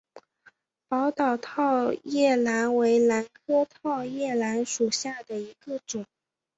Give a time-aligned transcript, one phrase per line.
[0.87, 6.07] 宝岛套叶兰为兰科套叶兰属下的一个种。